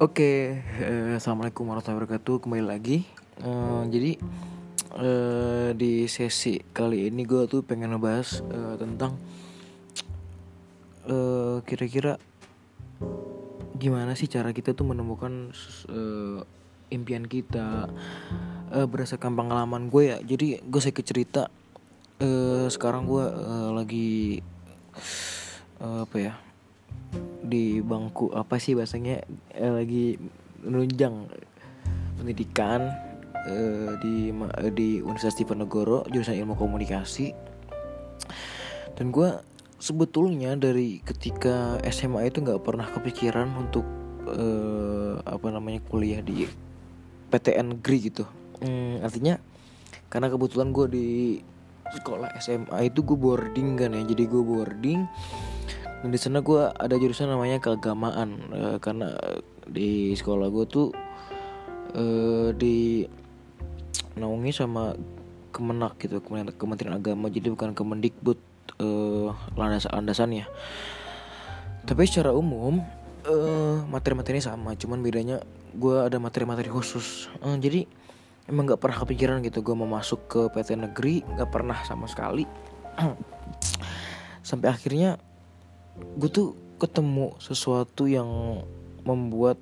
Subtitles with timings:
[0.00, 2.40] Oke, eh, assalamualaikum warahmatullahi wabarakatuh.
[2.40, 3.04] Kembali lagi.
[3.36, 4.16] Eh, jadi
[4.96, 9.20] eh, di sesi kali ini gue tuh pengen ngebahas eh, tentang
[11.04, 12.16] eh, kira-kira
[13.76, 15.52] gimana sih cara kita tuh menemukan
[15.92, 16.48] eh,
[16.96, 17.92] impian kita
[18.72, 20.18] eh, berdasarkan pengalaman gue ya.
[20.24, 21.42] Jadi gue sedikit cerita.
[22.24, 24.40] Eh, sekarang gue eh, lagi
[25.76, 26.40] eh, apa ya?
[27.50, 29.26] Di bangku apa sih bahasanya?
[29.50, 30.14] Eh, lagi
[30.62, 31.26] menunjang
[32.16, 32.94] pendidikan
[33.50, 37.34] eh, di eh, di Universitas Diponegoro jurusan ilmu komunikasi.
[38.94, 39.32] Dan gue
[39.80, 43.84] sebetulnya dari ketika SMA itu nggak pernah kepikiran untuk
[44.28, 46.46] eh, apa namanya kuliah di
[47.32, 48.24] PTN Negeri gitu.
[48.60, 49.40] Hmm, artinya
[50.12, 51.08] karena kebetulan gue di
[51.90, 54.02] sekolah SMA itu gue boarding kan ya.
[54.04, 55.00] Jadi gue boarding
[56.00, 58.28] dan di sana gue ada jurusan namanya keagamaan.
[58.52, 59.12] Eh, karena
[59.68, 60.88] di sekolah gue tuh
[61.94, 63.04] eh, di
[64.16, 64.96] naungi sama
[65.50, 66.22] Kemenak gitu
[66.56, 67.26] Kementerian, Agama.
[67.28, 68.38] Jadi bukan Kemendikbud
[68.80, 70.46] eh, landasan landasannya
[71.84, 72.80] tapi secara umum
[73.24, 74.76] eh, materi-materinya sama.
[74.76, 75.40] Cuman bedanya
[75.72, 77.30] gue ada materi-materi khusus.
[77.40, 77.80] Eh, jadi
[78.50, 81.24] emang nggak pernah kepikiran gitu gue mau masuk ke PT negeri.
[81.24, 82.44] Nggak pernah sama sekali.
[84.48, 85.20] Sampai akhirnya
[85.98, 88.28] gue tuh ketemu sesuatu yang
[89.04, 89.60] membuat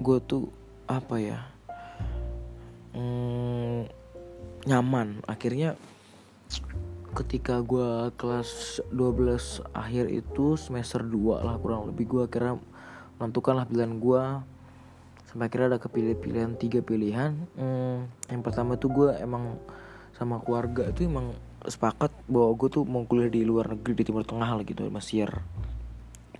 [0.00, 0.48] gue tuh
[0.88, 1.40] apa ya
[2.96, 3.88] hmm,
[4.66, 5.22] nyaman.
[5.24, 5.76] Akhirnya
[7.10, 12.54] ketika gue kelas 12 akhir itu semester 2 lah kurang lebih gue kira
[13.18, 14.22] menentukan lah pilihan gue
[15.26, 17.34] sampai akhirnya ada kepilih pilihan tiga pilihan.
[17.54, 19.58] Hmm, yang pertama tuh gue emang
[20.14, 21.34] sama keluarga itu emang
[21.68, 25.28] sepakat bahwa gue tuh mau kuliah di luar negeri di timur tengah lah gitu Mesir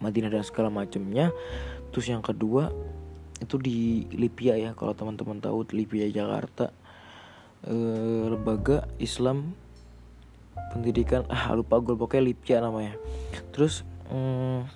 [0.00, 1.28] Madinah dan segala macamnya
[1.92, 2.72] terus yang kedua
[3.40, 6.70] itu di Lipia ya kalau teman-teman tahu Lipia Jakarta.
[7.60, 9.52] Eh, lembaga Islam
[10.72, 12.96] pendidikan ah lupa gue pokoknya Lipia namanya.
[13.52, 14.68] Terus hmm,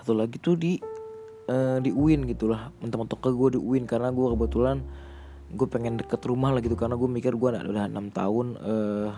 [0.00, 0.80] satu lagi tuh di
[1.48, 4.80] eh, di UIN gitulah mentok-mentok ke gue di UIN karena gue kebetulan
[5.52, 9.08] gue pengen deket rumah lah gitu karena gue mikir gue udah enam tahun eh,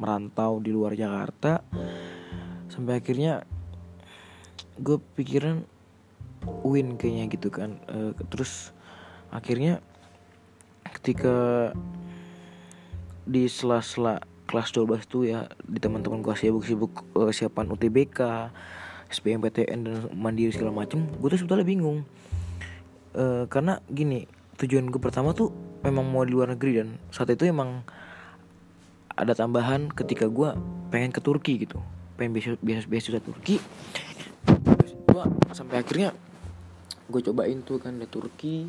[0.00, 1.60] merantau di luar Jakarta.
[2.72, 3.44] Sampai akhirnya
[4.80, 5.62] gue pikiran
[6.44, 8.74] UIN kayaknya gitu kan Eh, terus
[9.30, 9.80] akhirnya
[11.00, 11.70] ketika
[13.24, 18.18] di sela-sela kelas 12 tuh ya di teman-teman gue sibuk-sibuk eh, siapan UTBK
[19.08, 22.04] SBMPTN dan mandiri segala macem gue tuh sebetulnya bingung.
[23.14, 24.26] Eh, karena gini
[24.58, 25.50] tujuan gue pertama tuh
[25.84, 27.84] memang mau di luar negeri dan saat itu emang
[29.14, 30.56] ada tambahan ketika gue
[30.88, 31.78] pengen ke Turki gitu.
[32.16, 32.58] Pengen beasiswa,
[32.88, 33.60] beasiswa Turki.
[35.06, 36.16] Gue sampai akhirnya
[37.06, 38.66] gue cobain tuh kan di Turki.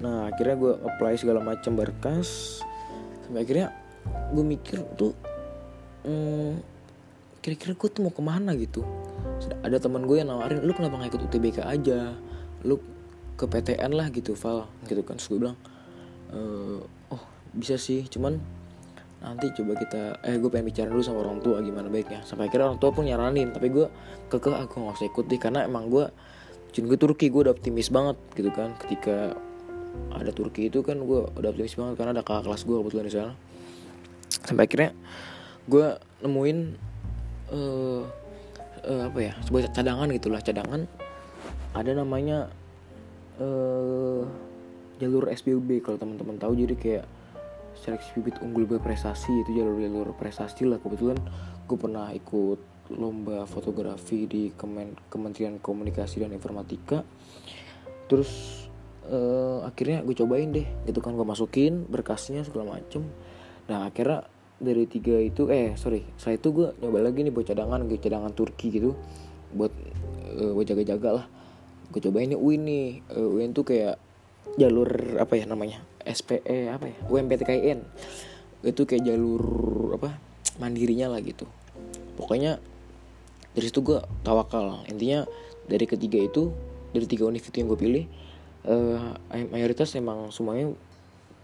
[0.00, 2.58] Nah akhirnya gue apply segala macam berkas.
[3.28, 3.70] Sampai akhirnya
[4.34, 5.12] gue mikir tuh
[6.08, 6.58] hmm,
[7.44, 8.82] kira-kira gue tuh mau ke mana gitu.
[9.62, 12.16] Ada teman gue yang nawarin lu kenapa nggak ikut UTBK aja?
[12.64, 12.80] Lu
[13.36, 15.20] ke PTN lah gitu Val gitu kan.
[15.20, 15.58] Terus gue bilang
[16.34, 16.78] "Eh,
[17.14, 17.22] oh
[17.54, 18.04] bisa sih.
[18.10, 18.36] Cuman
[19.24, 22.20] nanti coba kita eh gue pengen bicara dulu sama orang tua gimana baiknya.
[22.28, 23.88] Sampai akhirnya orang tua pun nyaranin tapi gue
[24.28, 26.04] kekeh aku nggak usah ikut deh karena emang gue
[26.74, 28.74] Jun gue Turki gue udah optimis banget gitu kan.
[28.76, 29.32] Ketika
[30.10, 33.14] ada Turki itu kan gue udah optimis banget karena ada kakak kelas gue kebetulan di
[33.14, 33.32] sana.
[34.44, 34.90] Sampai akhirnya
[35.70, 35.86] gue
[36.20, 36.58] nemuin
[37.54, 38.02] eh
[38.84, 40.40] eh, apa ya sebuah cadangan gitulah.
[40.42, 40.80] Cadangan
[41.72, 42.52] ada namanya
[43.40, 44.43] eh
[44.98, 46.54] jalur SBUB kalau teman-teman tahu.
[46.58, 47.04] Jadi kayak
[47.74, 50.78] seleksi bibit unggul berprestasi itu jalur jalur prestasi lah.
[50.78, 51.18] Kebetulan
[51.66, 52.60] gue pernah ikut
[52.94, 57.02] lomba fotografi di Kemen Kementerian Komunikasi dan Informatika.
[58.06, 58.64] Terus
[59.08, 61.16] eh, akhirnya gue cobain deh gitu kan.
[61.16, 63.04] Gue masukin berkasnya segala macem.
[63.66, 64.28] Nah akhirnya
[64.62, 68.32] dari tiga itu eh sorry setelah itu gue nyoba lagi nih buat cadangan gue cadangan
[68.32, 68.94] Turki gitu.
[69.50, 69.72] Buat
[70.36, 71.26] eh, buat jaga-jaga lah.
[71.90, 72.88] Gue cobain nih UIN nih.
[73.16, 74.03] Eh, UIN tuh kayak
[74.54, 77.80] jalur apa ya namanya SPE apa ya UMPTKIN
[78.64, 79.44] itu kayak jalur
[79.96, 80.16] apa
[80.56, 81.44] mandirinya lah gitu.
[82.16, 82.62] Pokoknya
[83.52, 84.86] dari situ gue tawakal.
[84.88, 85.26] Intinya
[85.68, 86.50] dari ketiga itu
[86.94, 88.04] dari tiga univ yang gue pilih
[88.64, 90.72] eh, mayoritas emang semuanya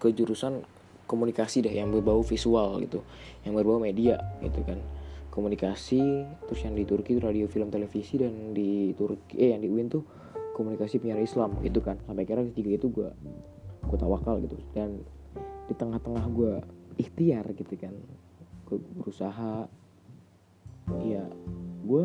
[0.01, 0.65] ke jurusan
[1.05, 3.03] komunikasi deh yang berbau visual gitu
[3.43, 4.81] yang berbau media gitu kan.
[5.31, 9.69] Komunikasi terus yang di Turki itu radio film televisi dan di Turki eh yang di
[9.71, 10.03] UIN tuh
[10.61, 11.97] komunikasi penyiaran Islam gitu kan.
[12.05, 13.09] Sampai kira ketiga itu gue
[13.89, 14.61] gue tawakal gitu.
[14.77, 15.01] Dan
[15.65, 16.53] di tengah-tengah gue
[17.01, 17.97] ikhtiar gitu kan
[18.69, 19.71] gue berusaha
[21.01, 21.25] ya
[21.87, 22.05] gue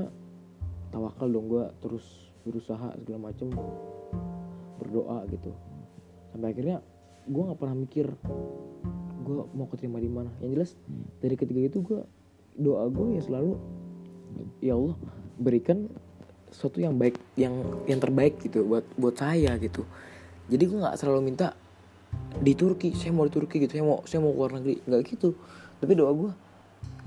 [0.93, 2.05] tawakal dong gue terus
[2.47, 3.51] berusaha segala macem
[4.79, 5.51] berdoa gitu.
[6.31, 6.79] Sampai akhirnya
[7.25, 8.07] gue nggak pernah mikir
[9.25, 10.31] gue mau keterima di mana.
[10.39, 10.71] Yang jelas
[11.19, 11.99] dari ketiga itu gue
[12.55, 13.59] doa gue ya selalu
[14.63, 14.95] ya Allah
[15.35, 15.91] berikan
[16.55, 19.83] sesuatu yang baik yang yang terbaik gitu buat buat saya gitu.
[20.47, 21.51] Jadi gue nggak selalu minta
[22.39, 24.79] di Turki saya mau di Turki gitu saya mau saya mau keluar negeri.
[24.87, 25.35] Nggak gitu.
[25.83, 26.31] Tapi doa gue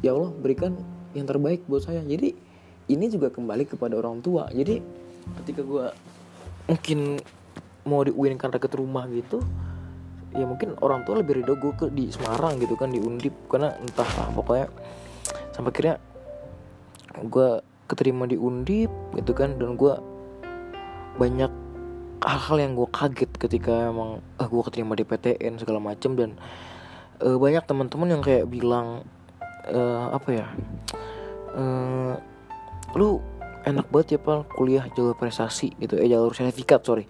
[0.04, 0.76] ya Allah berikan
[1.16, 2.04] yang terbaik buat saya.
[2.04, 2.36] Jadi
[2.92, 4.52] ini juga kembali kepada orang tua.
[4.52, 4.84] Jadi
[5.40, 5.86] ketika gue
[6.68, 7.16] mungkin
[7.88, 9.40] mau di UIN karena deket rumah gitu
[10.36, 13.32] ya mungkin orang tua lebih ridho gue ke di Semarang gitu kan di Undip.
[13.48, 14.68] Karena entah lah pokoknya
[15.56, 15.96] sampai akhirnya
[17.18, 17.50] gue
[17.88, 19.56] keterima di Undip gitu kan.
[19.56, 19.96] Dan gue
[21.16, 21.50] banyak
[22.22, 26.14] hal-hal yang gue kaget ketika emang ah gue keterima di PTN segala macem.
[26.14, 26.36] Dan
[27.24, 29.02] uh, banyak teman-teman yang kayak bilang
[29.72, 30.46] uh, apa ya
[31.56, 32.14] uh,
[32.94, 33.18] lu
[33.66, 35.96] enak banget ya pal kuliah jalur prestasi gitu.
[36.00, 37.04] Eh jalur sertifikat sorry.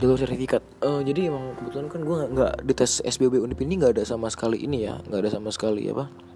[0.00, 0.64] Jalur sertifikat.
[0.82, 4.26] Uh, jadi emang kebetulan kan gue nggak di tes SBB Undip ini nggak ada sama
[4.32, 6.31] sekali ini ya nggak ada sama sekali apa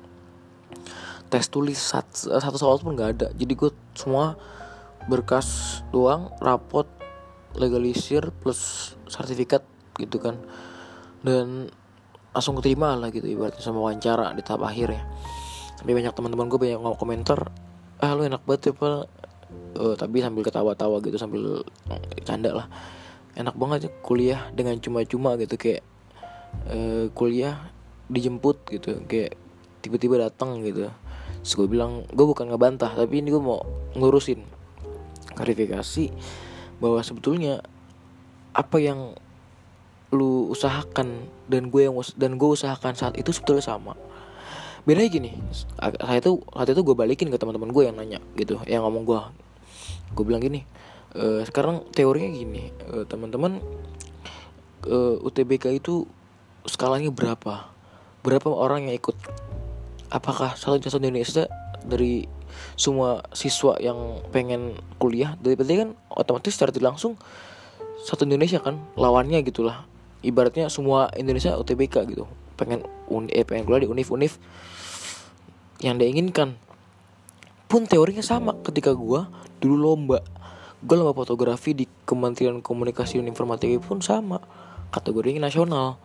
[1.36, 3.28] tes tulis satu, satu soal pun nggak ada.
[3.36, 4.40] Jadi gue semua
[5.04, 6.88] berkas doang rapot
[7.60, 9.60] legalisir plus sertifikat
[10.00, 10.40] gitu kan.
[11.20, 11.68] Dan
[12.32, 15.02] langsung keterima lah gitu ibaratnya sama wawancara di tahap akhir ya.
[15.76, 17.52] Tapi banyak teman-teman gue banyak ngomong komentar
[18.00, 19.04] ah lu enak banget ya pak.
[19.76, 21.60] Uh, tapi sambil ketawa-tawa gitu sambil
[22.24, 22.66] canda lah.
[23.36, 25.84] Enak banget ya kuliah dengan cuma-cuma gitu kayak
[26.72, 27.68] uh, kuliah
[28.08, 29.36] dijemput gitu kayak
[29.84, 30.88] tiba-tiba datang gitu
[31.46, 33.62] Terus gue bilang gue bukan ngebantah tapi ini gue mau
[33.94, 34.42] ngurusin
[35.38, 36.10] klarifikasi
[36.82, 37.62] bahwa sebetulnya
[38.50, 39.14] apa yang
[40.10, 43.94] lu usahakan dan gue yang dan gue usahakan saat itu sebetulnya sama.
[44.82, 45.38] Bedanya gini
[45.78, 49.20] saya tuh saat itu gue balikin ke teman-teman gue yang nanya gitu yang ngomong gue
[50.18, 50.66] gue bilang gini
[51.14, 53.62] e, sekarang teorinya gini e, teman-teman
[54.82, 56.10] e, UTBK itu
[56.66, 57.70] skalanya berapa?
[58.26, 59.14] Berapa orang yang ikut
[60.10, 61.46] apakah satu satu Indonesia
[61.86, 62.26] dari
[62.78, 65.34] semua siswa yang pengen kuliah?
[65.38, 67.18] Dari berarti kan otomatis secara langsung
[68.06, 69.84] satu Indonesia kan lawannya gitulah.
[70.22, 72.24] Ibaratnya semua Indonesia UTBK gitu.
[72.56, 74.38] Pengen un eh, pengen kuliah di univ univ
[75.82, 76.56] yang dia inginkan.
[77.66, 79.26] Pun teorinya sama ketika gue
[79.58, 80.22] dulu lomba.
[80.80, 84.38] Gue lomba fotografi di Kementerian Komunikasi dan Informatika pun sama.
[84.94, 85.98] Kategorinya nasional.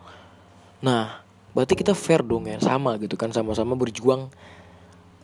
[0.82, 1.21] Nah
[1.52, 4.32] berarti kita fair dong ya sama gitu kan sama-sama berjuang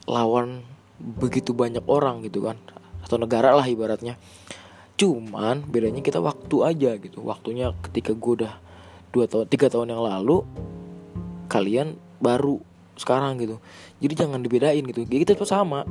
[0.09, 0.65] lawan
[0.99, 2.59] begitu banyak orang gitu kan
[3.05, 4.19] atau negara lah ibaratnya.
[4.99, 7.23] Cuman bedanya kita waktu aja gitu.
[7.23, 8.55] Waktunya ketika gue udah
[9.15, 10.43] dua tahun tiga tahun yang lalu
[11.49, 12.59] kalian baru
[12.99, 13.63] sekarang gitu.
[14.03, 15.07] Jadi jangan dibedain gitu.
[15.07, 15.87] Jadi kita tuh sama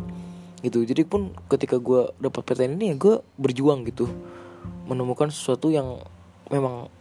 [0.59, 0.83] gitu.
[0.83, 4.11] Jadi pun ketika gue dapat PTN ini ya gue berjuang gitu.
[4.85, 6.03] Menemukan sesuatu yang
[6.51, 6.91] memang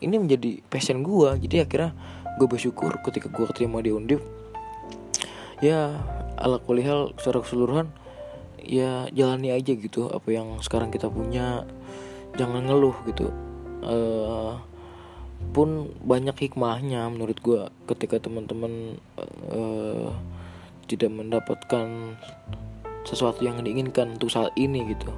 [0.00, 1.92] ini menjadi passion gue jadi akhirnya
[2.40, 4.24] gue bersyukur ketika gue keterima di undip.
[5.60, 6.00] Ya
[6.40, 7.92] ala kulihal secara keseluruhan
[8.56, 11.68] ya jalani aja gitu apa yang sekarang kita punya.
[12.40, 13.28] Jangan ngeluh gitu.
[13.84, 14.56] Uh,
[15.52, 18.96] pun banyak hikmahnya menurut gue ketika teman-teman
[19.52, 20.08] uh,
[20.88, 22.16] tidak mendapatkan
[23.04, 25.12] sesuatu yang diinginkan untuk saat ini gitu.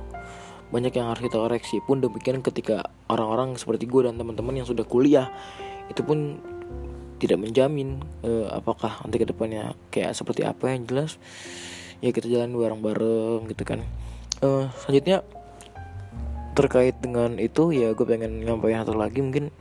[0.75, 1.79] Banyak yang harus kita koreksi.
[1.85, 5.29] Pun demikian ketika orang-orang seperti gue dan teman-teman yang sudah kuliah
[5.91, 6.41] itu pun
[7.23, 11.23] tidak menjamin uh, apakah nanti ke depannya kayak seperti apa yang jelas
[12.03, 13.87] ya kita jalan bareng-bareng gitu kan.
[14.43, 15.23] Uh, selanjutnya
[16.59, 19.55] terkait dengan itu ya gue pengen nyampaikan satu lagi mungkin.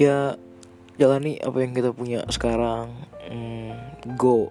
[0.00, 0.40] Ya
[0.96, 2.88] jalani apa yang kita punya sekarang
[3.28, 4.48] hmm, go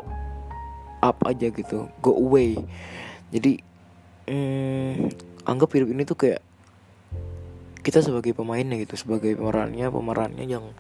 [1.01, 2.53] up aja gitu go away.
[3.34, 3.58] Jadi
[4.30, 5.10] hmm,
[5.50, 6.46] anggap hidup ini tuh kayak
[7.84, 10.72] kita sebagai pemainnya gitu sebagai pemerannya pemerannya yang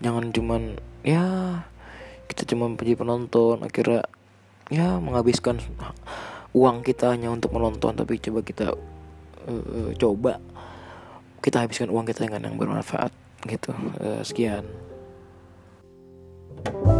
[0.00, 1.24] jangan cuman ya
[2.28, 4.04] kita cuma menjadi penonton akhirnya
[4.72, 5.60] ya menghabiskan
[6.56, 8.74] uang kita hanya untuk menonton tapi coba kita
[9.46, 10.40] uh, coba
[11.40, 13.12] kita habiskan uang kita dengan yang bermanfaat
[13.48, 13.72] gitu.
[13.96, 14.64] Uh, sekian.
[16.60, 16.99] thank